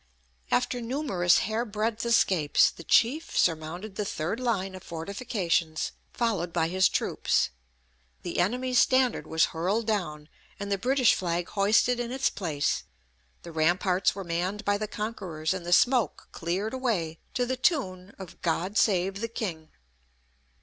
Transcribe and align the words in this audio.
After 0.49 0.81
numerous 0.81 1.41
hairbreadth 1.45 2.03
escapes, 2.07 2.71
the 2.71 2.83
chief 2.83 3.37
surmounted 3.37 3.93
the 3.97 4.03
third 4.03 4.39
line 4.39 4.73
of 4.73 4.81
fortifications, 4.81 5.91
followed 6.11 6.51
by 6.51 6.69
his 6.69 6.89
troops; 6.89 7.51
the 8.23 8.39
enemy's 8.39 8.79
standard 8.79 9.27
was 9.27 9.45
hurled 9.53 9.85
down, 9.85 10.27
and 10.59 10.71
the 10.71 10.79
British 10.79 11.13
flag 11.13 11.49
hoisted 11.49 11.99
in 11.99 12.11
its 12.11 12.31
place; 12.31 12.81
the 13.43 13.51
ramparts 13.51 14.15
were 14.15 14.23
manned 14.23 14.65
by 14.65 14.75
the 14.79 14.87
conquerors; 14.87 15.53
and 15.53 15.67
the 15.67 15.71
smoke 15.71 16.29
cleared 16.31 16.73
away, 16.73 17.19
to 17.35 17.45
the 17.45 17.55
tune 17.55 18.15
of 18.17 18.41
"God 18.41 18.79
save 18.79 19.21
the 19.21 19.27
King." 19.27 19.69